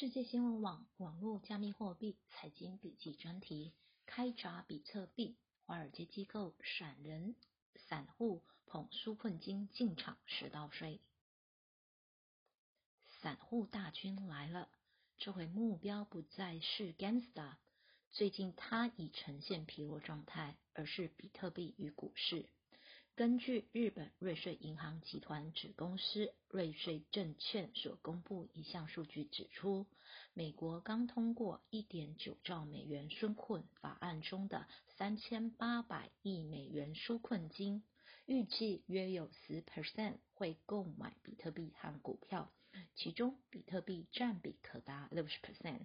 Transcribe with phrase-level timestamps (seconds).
[0.00, 3.74] 世界新闻网网络加密货币财经笔记专题：
[4.06, 7.36] 开闸比特币，华尔街机构闪人，
[7.74, 11.02] 散户捧纾困金进场十道税。
[13.20, 14.70] 散户大军来了，
[15.18, 17.56] 这回目标不再是 Gamestar，
[18.10, 22.48] 最近它已呈现疲弱状态，而是比特币与股市。
[23.20, 29.84] 根据日本瑞穗银行集团子公司瑞穗证券所公布一项数据指出，
[30.32, 37.82] 美国刚通过1.9兆美元纾困法案中的3800亿美元纾困金，
[38.30, 42.52] 预计约有十 percent 会购买比特币和股票。
[42.94, 45.80] 其中，比特币占比可达六十 percent，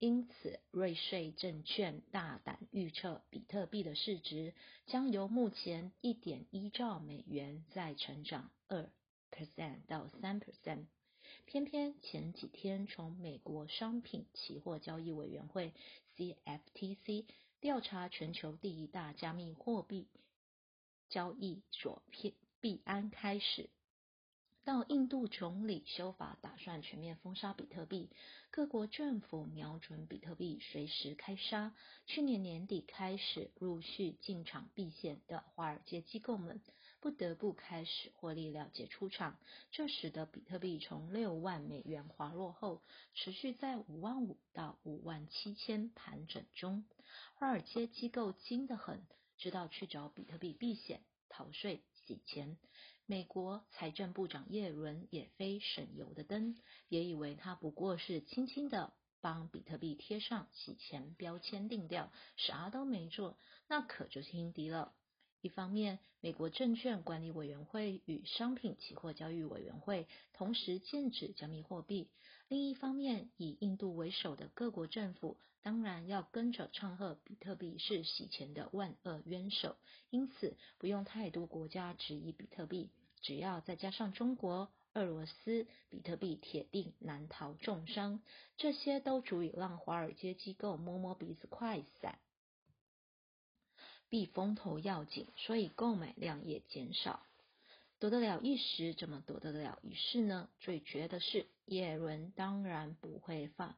[0.00, 4.52] 因此瑞穗证券大胆预测，比特币的市值
[4.86, 8.90] 将由目前一点一兆美元再成长二
[9.30, 10.86] percent 到三 percent。
[11.44, 15.72] 偏偏前几天从美国商品期货交易委员会
[16.16, 17.26] CFTC
[17.60, 20.08] 调查全球第一大加密货币
[21.08, 22.02] 交易所
[22.60, 23.70] 币安开始。
[24.64, 28.10] 到印度总理修法打算全面封杀比特币，
[28.50, 31.72] 各国政府瞄准比特币随时开杀。
[32.06, 36.60] 去年年底开始陆续进场避险的华尔街机构们，
[36.98, 39.38] 不得不开始获利了结出场，
[39.70, 42.82] 这使得比特币从六万美元滑落后，
[43.14, 46.84] 持续在五万五到五万七千盘整中。
[47.36, 49.06] 华尔街机构精得很，
[49.38, 52.56] 知道去找比特币避险、逃税、洗钱。
[53.06, 56.56] 美国财政部长耶伦也非省油的灯，
[56.88, 64.92] 也以为他不过是轻轻的帮比特币贴上洗钱标签定调，啥都没做，那可就轻敌了。
[65.40, 72.08] 一方面，美国证券管理委员会与商品期货交易委员会同时禁止加密货币；
[72.48, 79.76] 另一方面，以印度为首的各国政府当然要跟着唱和比特币是洗钱的万恶冤首，
[80.10, 82.90] 因此不用太多国家质疑比特币。
[83.20, 88.22] 只要再加上中国、俄罗斯，比特币铁定难逃重伤。
[88.56, 92.20] 这些都足以让华尔街机构摸摸鼻子快散。
[94.08, 97.26] 避风头要紧，所以购买量也减少。
[97.98, 100.48] 躲得了一时，怎么躲得了一世呢？
[100.60, 103.76] 最绝的是，耶伦当然不会放。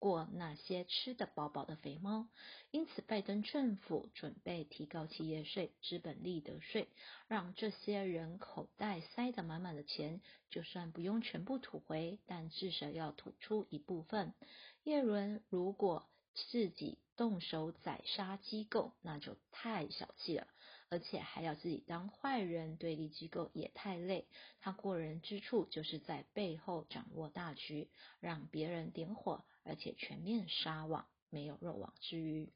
[0.00, 2.26] 过那些吃得饱饱的肥猫，
[2.70, 6.88] 因此拜登政府准备提高企业税、资本利得税，
[7.28, 14.32] 让这些人口袋塞得满满的钱，就算不用全部吐回，但至少要吐出一部分。
[14.84, 20.46] 叶伦如果自己动手宰杀机构，那就太小气了。
[20.88, 24.26] 而且还要自己当坏人，对立机构也太累。
[24.58, 27.88] 他过人之处就是在背后掌握大局，
[28.18, 32.52] 让别人点火，而且全面撒网，没有漏网之鱼。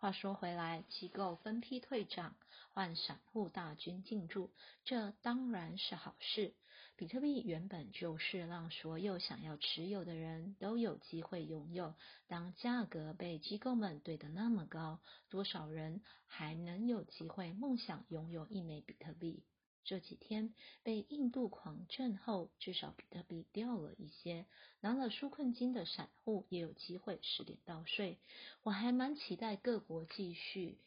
[0.00, 2.34] 话说回来，机构分批退场，
[2.72, 4.50] 换散户大军进驻，
[4.82, 6.54] 这当然是好事。
[6.96, 11.94] 比特币原本就是让所有想要持有的人都有机会拥有。
[12.28, 19.42] 当价格被机构们堆得那么高，多少人还能有机会梦想拥有一枚比特币？
[19.84, 24.46] 这几天被印度狂震后，至少比特币掉了一些，
[24.80, 28.18] 拿了纾困金的散户也有机会十点到税。
[28.62, 30.78] 我还蛮期待各国继续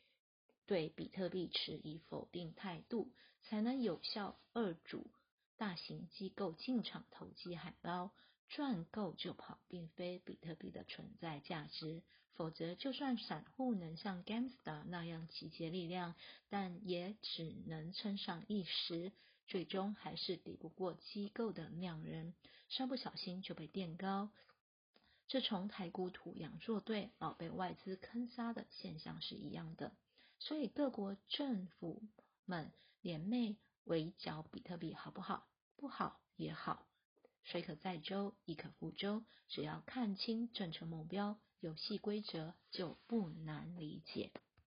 [0.65, 3.11] 对比特币持以否定态度，
[3.43, 5.05] 才能有效遏阻。
[5.57, 8.09] 大型机构进场投机海捞，
[8.49, 12.01] 赚够就跑，并非比特币的存在价值。
[12.35, 16.15] 否则，就算散户能像 Gamestar 那样集结力量，
[16.49, 19.11] 但也只能撑上一时，
[19.47, 22.33] 最终还是抵不过机构的量人，
[22.69, 24.31] 稍不小心就被垫高。
[25.27, 29.91] 这从台股土洋作对，老被外资坑杀的现象是一样的。
[30.39, 32.01] 所以，各国政府
[32.45, 33.55] 们联袂
[33.85, 35.47] 围剿比特币，好不好？
[35.75, 36.85] 不好也好，
[37.43, 39.23] 水可载舟，亦可覆舟。
[39.47, 44.33] 只要看清政策目标、游戏规则，就不难理解。